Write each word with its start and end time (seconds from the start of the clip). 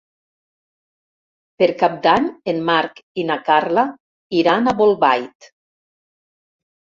Per 1.61 1.67
Cap 1.81 1.99
d'Any 2.07 2.29
en 2.53 2.63
Marc 2.69 2.97
i 3.23 3.25
na 3.31 3.37
Carla 3.49 3.83
iran 4.39 4.71
a 4.71 4.75
Bolbait. 4.79 5.51